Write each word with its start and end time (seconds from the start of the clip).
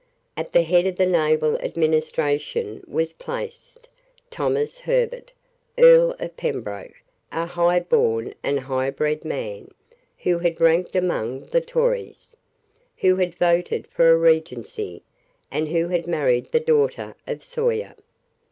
At 0.35 0.51
the 0.51 0.63
head 0.63 0.87
of 0.87 0.95
the 0.95 1.05
naval 1.05 1.57
administration 1.59 2.83
was 2.87 3.13
placed 3.13 3.87
Thomas 4.31 4.79
Herbert, 4.79 5.31
Earl 5.77 6.15
of 6.17 6.35
Pembroke, 6.35 6.95
a 7.31 7.45
high 7.45 7.81
born 7.81 8.33
and 8.41 8.61
high 8.61 8.89
bred 8.89 9.23
man, 9.23 9.69
who 10.17 10.39
had 10.39 10.59
ranked 10.59 10.95
among 10.95 11.41
the 11.43 11.61
Tories, 11.61 12.35
who 12.97 13.17
had 13.17 13.35
voted 13.35 13.85
for 13.89 14.11
a 14.11 14.17
Regency, 14.17 15.03
and 15.51 15.67
who 15.67 15.89
had 15.89 16.07
married 16.07 16.51
the 16.51 16.59
daughter 16.59 17.13
of 17.27 17.43
Sawyer. 17.43 17.93